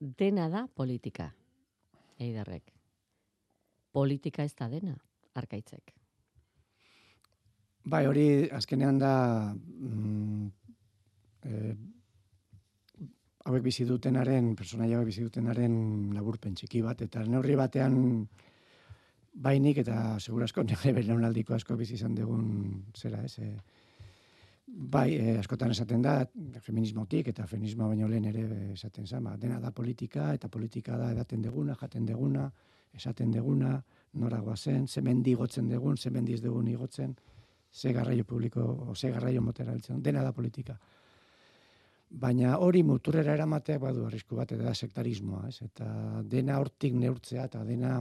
[0.00, 1.30] Dena da politika,
[2.18, 2.70] eidarrek.
[3.92, 4.94] Politika ez da dena,
[5.34, 5.96] arkaitzek.
[7.90, 9.12] Bai, hori azkenean da
[9.56, 10.46] mm,
[11.48, 11.74] e,
[13.48, 15.74] hauek bizi dutenaren, personaia hauek bizi dutenaren
[16.14, 17.96] laburpen txiki bat, eta neurri batean
[19.32, 23.52] bainik eta segurasko nire belaunaldiko asko bizi izan dugun zera, ez, e,
[24.66, 26.24] bai, e, askotan esaten da,
[26.62, 31.10] feminismotik eta feminismo baino lehen ere esaten zen, ba, dena da politika, eta politika da
[31.12, 32.50] edaten deguna, jaten deguna,
[32.94, 33.80] esaten deguna,
[34.20, 37.14] nora goazen, zemendi gotzen degun, zemendi ez degun igotzen,
[37.72, 40.78] ze garraio publiko, o ze garraio motera heltzen, dena da politika.
[42.10, 45.62] Baina hori muturrera eramateak badu arrisku bat, eta sektarismoa, ez?
[45.62, 48.00] Eta dena hortik neurtzea, eta dena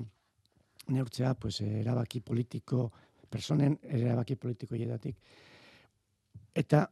[0.89, 2.91] neurtzea, pues, erabaki politiko,
[3.29, 5.17] personen erabaki politiko hietatik.
[6.55, 6.87] Eta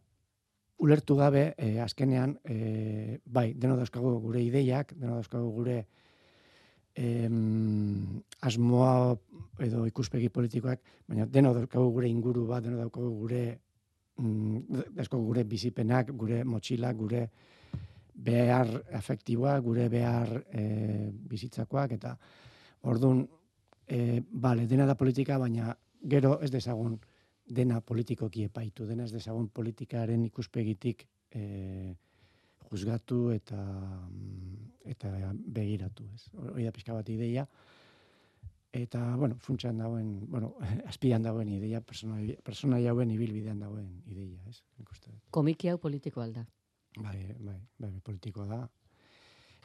[0.85, 5.85] ulertu gabe, eh, azkenean, eh, bai, deno dauzkagu gure ideiak, deno dauzkagu gure
[6.97, 9.17] em, asmoa
[9.61, 13.43] edo ikuspegi politikoak, baina deno daukagu gure inguru bat, deno daukagu gure
[14.17, 14.81] mm,
[15.11, 17.27] gure bizipenak, gure motxilak, gure
[18.17, 20.63] behar afektiboak, gure behar e,
[21.29, 22.15] bizitzakoak, eta
[22.89, 23.27] orduan,
[23.87, 26.99] e, bale, dena da politika, baina gero ez dezagun
[27.47, 31.95] dena politikoki epaitu, dena ez dezagun politikaren ikuspegitik e,
[32.67, 36.29] juzgatu eta mm, eta begiratu, ez.
[36.35, 37.47] Hori da pixka bat ideia.
[38.77, 40.53] Eta, bueno, funtsan dagoen, bueno,
[40.91, 44.61] azpian dagoen ideia, persona, persona ibilbidean dagoen ideia, ez.
[45.31, 46.45] Komiki hau politiko alda.
[46.97, 48.61] Bai, bai, bai, politikoa da.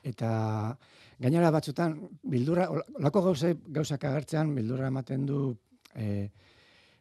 [0.03, 0.31] Eta
[1.23, 1.95] gainera batzutan,
[2.27, 2.67] bildura,
[2.99, 5.55] olako gauze, gauzak agertzean, bildura ematen du,
[5.95, 6.31] e,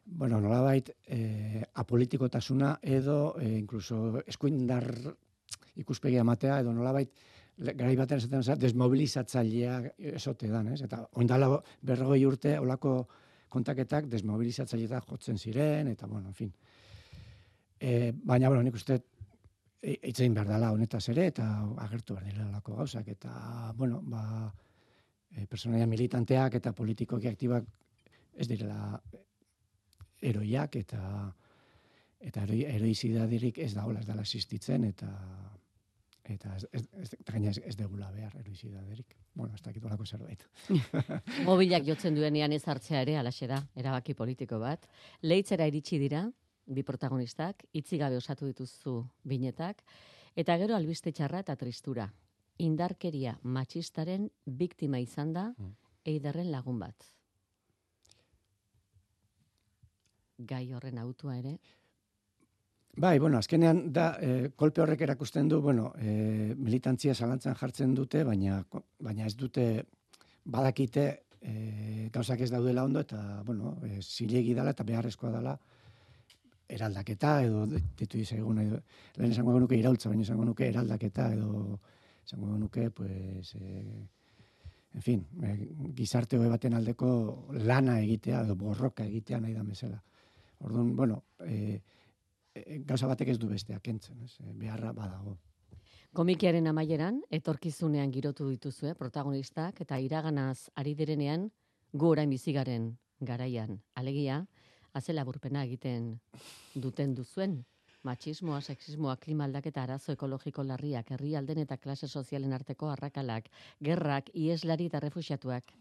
[0.05, 4.85] bueno, nolabait, e, apolitikotasuna edo, e, incluso, eskuindar
[5.81, 7.09] ikuspegia ematea, edo nolabait,
[7.57, 9.79] garai batean esaten zara, desmobilizatzailea
[10.15, 10.81] esote dan, ez?
[10.85, 11.49] Eta oindala
[11.85, 12.95] berrogei urte olako
[13.51, 16.53] kontaketak desmobilizatzaileetak jotzen ziren, eta bueno, en fin.
[17.79, 19.01] E, baina, bueno, nik uste
[19.81, 21.45] itzein behar dela honetaz ere, eta
[21.85, 24.51] agertu behar dira olako gauzak, eta, bueno, ba,
[25.35, 27.65] e, personaia militanteak eta politikoki aktibak
[28.37, 28.99] ez direla
[30.21, 31.01] eroiak, eta
[32.21, 35.09] eta eroi, eroizidadirik ez da hola, ez dela existitzen, eta
[36.31, 37.15] eta ez, ez, ez,
[37.49, 39.15] ez, ez degula behar eroizidaderik.
[39.33, 40.45] Bueno, ez dakit olako zerbait.
[41.49, 44.85] Mobilak jotzen duenean ez hartzea ere, alaxe da, erabaki politiko bat.
[45.25, 46.27] Leitzera iritsi dira,
[46.65, 49.83] bi protagonistak, itzi gabe osatu dituzu binetak,
[50.35, 52.11] eta gero albiste txarra eta tristura.
[52.61, 55.75] Indarkeria matxistaren biktima izan da, Mm.
[56.05, 56.95] eiderren lagun bat.
[60.37, 61.59] Gai horren autua ere,
[62.97, 68.25] Bai, bueno, azkenean da, e, kolpe horrek erakusten du, bueno, e, militantzia zalantzan jartzen dute,
[68.27, 68.65] baina,
[68.99, 69.85] baina ez dute
[70.43, 71.05] badakite
[71.39, 75.57] e, gauzak ez daudela ondo, eta, bueno, e, zilegi dela eta beharrezkoa dela
[76.71, 78.79] eraldaketa, edo ditu izagun, edo,
[79.17, 81.79] lehen esango nuke iraultza, baina esango nuke eraldaketa, edo
[82.25, 84.07] esango nuke, pues, e,
[84.93, 85.55] en fin, e,
[85.97, 87.11] gizarte hobe baten aldeko
[87.67, 90.01] lana egitea, edo borroka egitea nahi da bezala.
[90.61, 91.81] Orduan, bueno, e,
[92.53, 94.35] e, gauza batek ez du bestea kentzen, ez?
[94.59, 95.37] Beharra badago.
[96.13, 101.47] Komikiaren amaieran, etorkizunean girotu dituzue protagonistak eta iraganaz ari direnean
[101.93, 103.77] gu orain bizigaren garaian.
[103.95, 104.41] Alegia,
[104.93, 106.15] azela burpena egiten
[106.75, 107.61] duten duzuen.
[108.07, 114.87] Matxismoa, sexismoa, klima aldaketa arazo ekologiko larriak, herrialden eta klase sozialen arteko arrakalak, gerrak, ieslari
[114.89, 115.75] eta refusiatuak.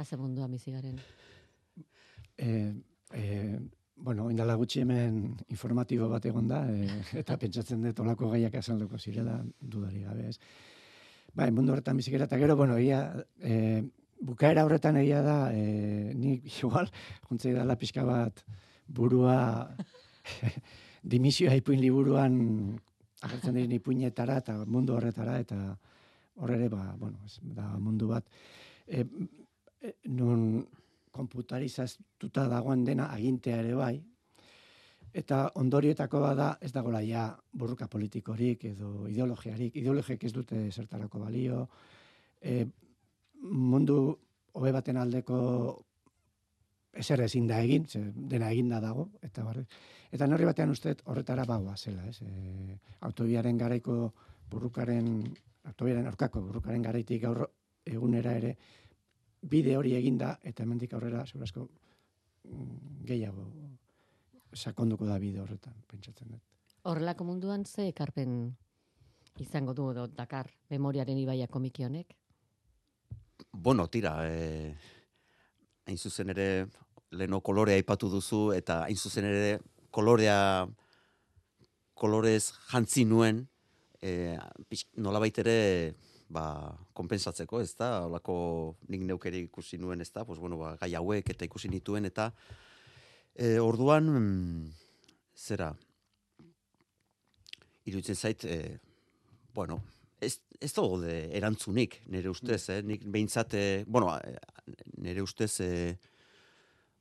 [0.00, 0.96] Haze mundua bizigaren.
[2.38, 2.72] E,
[3.12, 3.58] e,
[3.96, 8.98] bueno, indala gutxi hemen informatibo bat egon da, e, eta pentsatzen dut olako gaiak azalduko
[8.98, 10.38] zirela dudari gabe, ez.
[11.36, 13.02] Bai, mundu horretan bizikera, eta gero, bueno, ia,
[13.42, 13.82] e,
[14.20, 16.90] bukaera horretan egia da, e, nik igual,
[17.28, 18.44] juntzei dala pixka bat
[18.88, 19.68] burua,
[21.14, 22.38] dimisioa ipuin liburuan
[23.24, 25.58] agertzen diren ipuinetara eta mundu horretara eta
[26.38, 28.26] hor ere ba, bueno, ez, da mundu bat.
[28.86, 29.02] E,
[29.82, 30.62] e, non
[31.14, 33.96] konputarizatuta dagoen dena agintea ere bai,
[35.18, 41.64] eta ondorioetako bada ez dagoela ja burruka politikorik edo ideologiarik, ideologiek ez dute zertarako balio,
[42.40, 42.66] e,
[43.42, 43.98] mundu
[44.52, 45.38] hobe baten aldeko
[46.98, 49.64] ezer ezin da egin, ze dena eginda dago, eta barri.
[50.10, 52.22] Eta norri batean uste horretara baua zela, ez?
[52.22, 54.12] E, autobiaren garaiko
[54.50, 55.22] burrukaren,
[55.68, 57.44] autobiaren aurkako burrukaren garaitik gaur
[57.86, 58.54] egunera ere,
[59.42, 61.68] bide hori eginda, eta hemendik aurrera, segurasko,
[62.48, 63.46] mm, gehiago
[64.54, 66.42] sakonduko da bide horretan, pentsatzen dut.
[66.88, 68.56] Horrelako munduan ze ekarpen
[69.38, 72.16] izango du edo Dakar memoriaren ibaia komiki honek?
[73.52, 74.74] Bueno, tira, e,
[75.86, 76.66] hain zuzen ere,
[77.10, 79.58] leno kolorea aipatu duzu, eta hain zuzen ere,
[79.90, 80.66] kolorea,
[81.98, 83.46] kolorez jantzi nuen,
[84.02, 84.36] e,
[84.96, 85.58] nolabait ere,
[86.28, 86.44] ba,
[86.98, 88.38] konpensatzeko, ez da, olako
[88.92, 92.30] nik neukeri ikusi nuen, ez da, pues, bueno, ba, gai hauek eta ikusi nituen, eta
[93.34, 94.72] e, orduan, mm,
[95.38, 95.72] zera,
[97.88, 98.78] iruditzen zait, e,
[99.54, 99.80] bueno,
[100.20, 102.82] ez, ez dago de erantzunik, nire ustez, eh?
[102.82, 104.36] nik behintzat, eh, bueno, eh,
[105.02, 105.96] nire ustez, eh,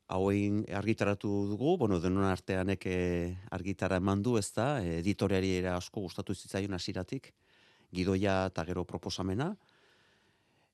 [0.07, 6.05] hauein argitaratu dugu, bueno, denon arteanek eh, argitara eman du, ez da, editoriari era asko
[6.05, 7.33] gustatu zitzaion hasiratik,
[7.91, 9.51] gidoia eta gero proposamena,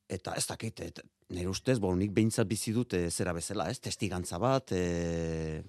[0.10, 1.02] eta ez dakit, et,
[1.34, 5.64] nire ustez, bon, nik behintzat bizi dut e, zera bezala, ez, testigantza bat, e,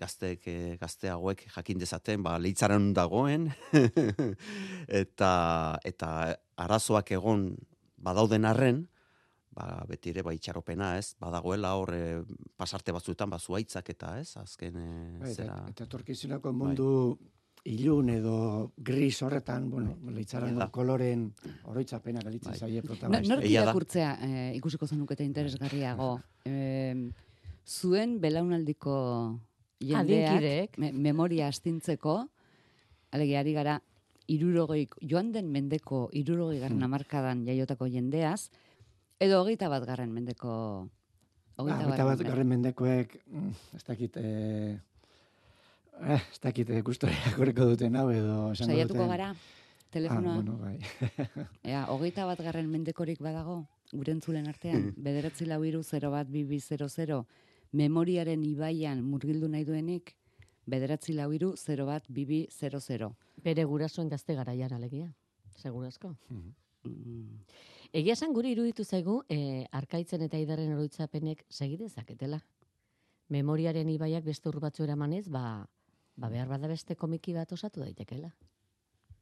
[0.00, 3.48] gazteek, e, gazte hauek jakin dezaten, ba, leitzaren dagoen,
[5.02, 5.32] eta,
[5.84, 6.10] eta
[6.60, 7.50] arazoak egon
[8.00, 8.84] badauden arren,
[9.56, 12.04] ba, beti ere ba, itxaropena, ez, badagoela hor e,
[12.56, 15.60] pasarte batzuetan, ba, zuaitzak eta, ez, azken, e, Bai, zera...
[15.72, 16.90] eta etorkizuneko mundu
[17.68, 19.96] ilun edo gris horretan, bueno,
[20.56, 20.68] da.
[20.72, 21.26] koloren
[21.64, 22.58] oroitzapena galitzen Bai.
[22.58, 23.34] zaie No, protagonista.
[23.34, 23.66] nork Egia da.
[23.66, 26.20] irakurtzea eh, ikusiko zenukete interesgarriago.
[26.48, 26.96] Eh,
[27.68, 28.94] zuen belaunaldiko
[29.80, 32.28] jendeak me, memoria astintzeko,
[33.12, 33.78] alegia ari gara,
[34.30, 36.84] irurogeik, joan den mendeko irurogei garren Hmm.
[36.86, 38.50] hamarkadan jaiotako jendeaz,
[39.20, 40.88] edo hogeita bat garren mendeko
[41.60, 44.78] Ah, hogeita Hogeita bat garren mendekoek, mm, ez dakit, eh,
[46.00, 50.78] eh, ez dakit eh, gustora korreko duten hau edo Saiatuko gara, Ah, telefonoa, bueno, bai.
[51.64, 56.60] ea, hogeita bat garren mendekorik badago, gure entzulen artean, bederatzi lau iru 0 bat bibi
[56.60, 57.24] 00,
[57.72, 60.14] memoriaren ibaian murgildu nahi duenik,
[60.66, 63.10] bederatzi lau iru 0 bat bibi 00.
[63.44, 65.12] Bere gurasoen gazte garaian alegia.
[65.56, 66.14] Segurazko.
[66.30, 67.40] Mm,
[67.92, 72.38] Egia esan guri iruditu zaigu, e, arkaitzen eta idarren oroitzapenek segidezaketela.
[73.34, 75.66] Memoriaren ibaiak beste ur batzu eramanez, ba,
[76.16, 78.30] ba behar bada beste komiki bat osatu daitekela.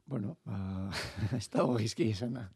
[0.06, 0.90] Bueno, ba,
[1.40, 2.48] ez dago gizki izana.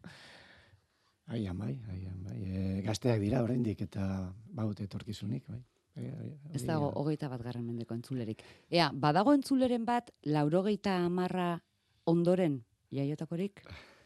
[1.33, 2.38] Aian bai, aian bai.
[2.44, 4.05] E, gazteak dira oraindik eta
[4.52, 5.62] baut etorkizunik, bai.
[5.96, 6.98] E, e, Ez dago da.
[7.00, 8.42] hogeita bat garren mendeko entzulerik.
[8.70, 11.62] Ea, badago entzuleren bat, laurogeita amarra
[12.09, 13.62] ondoren jaiotakorik,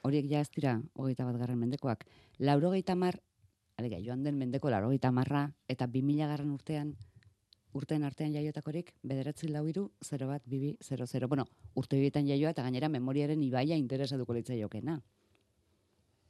[0.07, 2.05] horiek ja ez dira hogeita bat garren mendekoak.
[2.39, 3.21] Laurogeita amar,
[3.79, 6.95] alega, joan den mendeko laurogeita amarra, eta bi mila garren urtean,
[7.77, 11.29] urteen artean jaiotakorik, bederatzi lau iru, 0 bat, bibi, 00.
[11.29, 15.01] Bueno, urte bietan jaioa, eta gainera memoriaren ibaia interesatuko litzaiokena.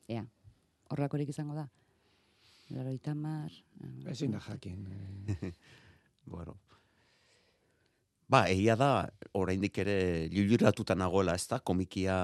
[0.09, 0.25] Ea,
[0.91, 1.69] horrakorik izango da.
[2.71, 3.53] Laurogeita amar...
[3.83, 4.87] eh, Ezin da jakin.
[5.43, 5.53] eh.
[6.27, 6.57] Bueno.
[8.27, 9.07] Ba, egia da,
[9.39, 12.17] oraindik ere liluratuta nagoela, ez da, komikia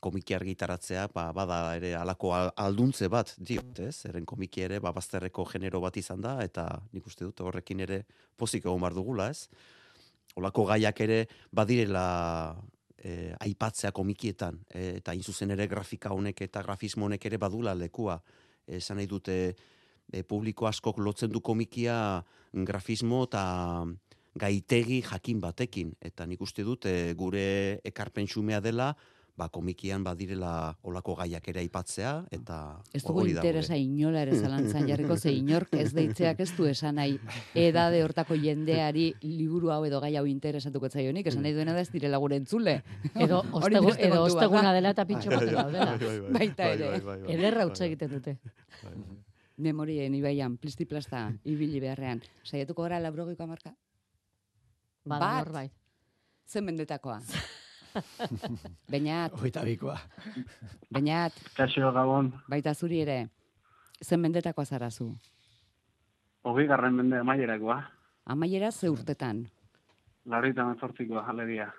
[0.00, 4.04] komiki argitaratzea, ba, bada ere alako al- alduntze bat, diot, ez?
[4.08, 8.04] Eren komiki ere, ba, bazterreko genero bat izan da, eta nik uste dut horrekin ere
[8.38, 9.48] pozik egon bar dugula, ez?
[10.38, 11.18] Olako gaiak ere
[11.52, 12.54] badirela
[12.96, 17.74] e, aipatzea komikietan, e, eta hain zuzen ere grafika honek eta grafismo honek ere badula
[17.74, 18.16] lekua.
[18.70, 19.36] Esan nahi dute,
[20.12, 23.44] e, publiko askok lotzen du komikia grafismo eta
[24.40, 25.94] gaitegi jakin batekin.
[26.00, 28.92] Eta nik uste dut e, gure ekarpen xumea dela,
[29.40, 32.56] ba, komikian badirela olako gaiak ere aipatzea, eta
[32.92, 33.48] Ez dugu hori da gure.
[33.48, 37.16] interesa inola ere zalantzan jarriko, ze inork ez deitzeak ez du esan nahi
[37.56, 41.88] edade hortako jendeari liburu hau edo gai hau interesatuko zaionik, esan nahi duena da ez
[41.94, 42.82] direla gure entzule.
[43.14, 45.96] Edo, ostegu, edo bat osteguna dela eta pintxo baten daudela.
[46.36, 46.92] Baita ere.
[47.38, 48.36] Ederra utz egiten dute.
[49.60, 52.20] Memorien ibaian, plisti-plasta, ibili beharrean.
[52.44, 53.74] Saiatuko gara laurogeiko amarka?
[55.04, 55.44] Bada Bat.
[55.46, 55.72] norbait.
[56.48, 57.20] Zen mendetakoa.
[58.90, 59.98] Bainat, Hogeita bikoa.
[60.90, 63.28] bainat, Kaixo gabon, baita zuri ere.
[64.04, 65.14] Zen mendetakoa zara zu.
[66.44, 67.82] hogei garren mende amaierakoa,
[68.26, 69.48] Amaiera ze urtetan.
[70.24, 71.72] larrita mezortzikoa alegia.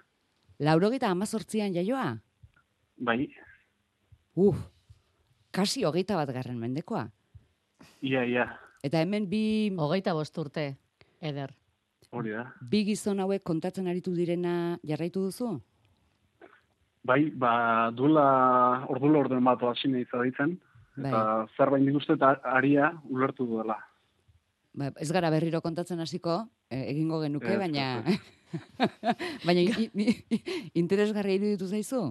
[0.59, 2.18] Laurogeita amazortzian jaioa?
[2.97, 3.30] Bai,
[4.36, 4.57] Uf,
[5.51, 7.09] kasi hogeita bat garren mendekoa.
[8.01, 10.78] ia, ia, Eta hemen bi, Hogeita bost urte,
[11.22, 11.53] eder.
[12.12, 12.53] hori da.
[12.62, 15.62] bi gizon hauek kontatzen aritu direna jarraitu duzu?
[17.04, 20.60] Bai, ba, duela ordula orden bat hasi nahi zaditzen,
[20.95, 21.10] Bai.
[21.10, 23.78] eta zerbait nik uste aria ulertu duela.
[24.74, 28.04] Ba, ez gara berriro kontatzen hasiko, e, egingo genuke, Ez, baina
[29.45, 29.62] baina
[30.76, 32.04] interesgarria iruditu zaizu?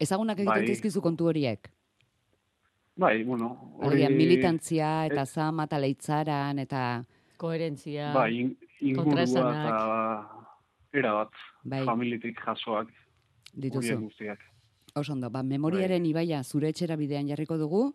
[0.00, 0.66] Ezagunak egiten Bai.
[0.66, 1.70] dizkizu kontu horiek.
[2.96, 7.04] Bai, bueno, Alegia, militantzia eta zama eta leitzaran eta
[7.40, 8.12] Koherentzia.
[8.14, 9.46] Bai, in- ingurua eta
[10.92, 11.30] era bat,
[11.64, 12.90] bai familitik jasoak,
[13.52, 13.98] dituzu.
[14.00, 14.40] guztiak.
[14.94, 17.94] Oso ondo, ba, memoriaren ibaia zure etxera bidean jarriko dugu,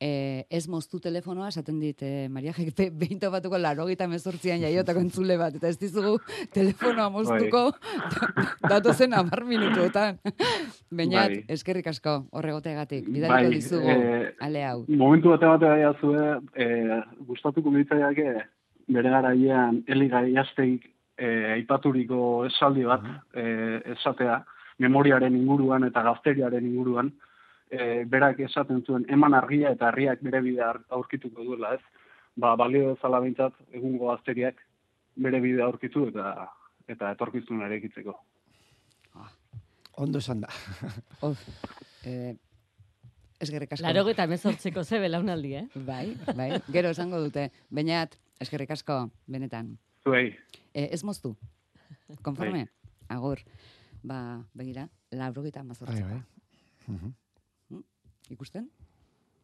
[0.00, 5.36] e, ez moztu telefonoa, esaten dit, e, Maria Jekte, behin topatuko larogita mezortzian jaiotako entzule
[5.40, 6.16] bat, eta ez dizugu
[6.54, 7.66] telefonoa moztuko
[8.72, 10.20] datozen amar minutuotan.
[10.90, 11.42] Baina, Bai.
[11.56, 14.78] eskerrik asko, horregotegatik, bidaliko Bai, dizugu, eh, ale hau.
[14.88, 16.24] Momentu bate bate gaia zue,
[16.54, 18.32] e, gustatuko mitzaiake
[18.90, 20.88] bere garaian Eli Gaiasteik
[21.20, 23.04] e, aipaturiko esaldi bat
[23.36, 23.44] e,
[23.96, 24.40] esatea,
[24.80, 27.12] memoriaren inguruan eta gazteriaren inguruan,
[27.70, 31.82] e, berak esaten zuen eman argia eta argiak bere bidea aurkituko duela, ez?
[32.40, 34.60] Ba, balio bezala behintzat egungo gazteriak
[35.20, 36.48] bere bidea aurkitu eta
[36.90, 38.16] eta etorkizuna erekitzeko.
[40.00, 40.48] Ondo esan da.
[41.26, 41.42] Of,
[42.08, 42.32] e,
[43.38, 43.84] eskerrik asko.
[43.84, 45.66] Larogeita mezortzeko ze belaunaldi, eh?
[45.74, 47.50] Bai, bai, gero esango dute.
[47.68, 49.74] Bainat, eskerrik asko, benetan.
[50.10, 50.36] Zuei,
[50.74, 51.36] E, ez moztu.
[52.26, 52.66] Konforme?
[52.66, 53.16] Bai.
[53.16, 53.40] Agur.
[54.02, 56.02] Ba, begira, laurogeita Bai, amazortzi.
[56.02, 56.20] bai.
[56.88, 57.14] Mhm.
[58.30, 58.68] Ikusten?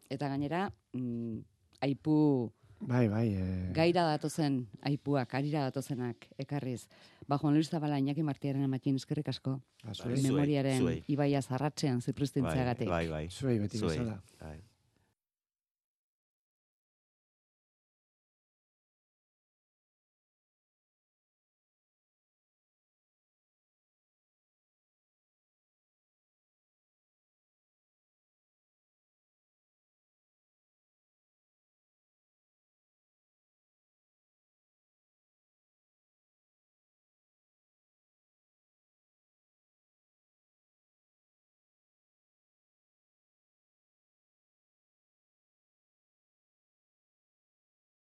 [0.08, 1.40] Eta gainera, mm,
[1.82, 3.28] aipu Bai, bai.
[3.34, 6.86] eh, gaira datozen aipuak, arira datozenak ekarriz.
[7.26, 9.60] Ba, Juan Luis Zabala, Iñaki Martiaren amatin eskerrik asko.
[9.82, 9.92] ba,
[10.22, 11.02] Memoriaren zuei.
[11.08, 12.88] ibaia zarratzean Bai, zipristintzeagatik.
[12.88, 13.28] bai, bai.
[13.30, 14.22] zuei beti Zuei, bezala.
[14.40, 14.60] bai.